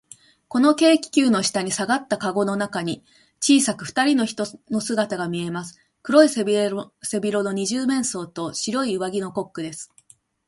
[0.51, 3.03] その軽気球の下にさがったかごの中に、
[3.39, 5.77] 小さくふたりの人の姿がみえます。
[6.01, 9.93] 黒い背広の二十面相と、白い上着のコックです。